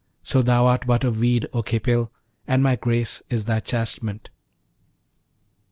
[0.23, 2.09] So art thou but a weed, O Khipil!
[2.47, 4.31] and my grace is thy chastisement.'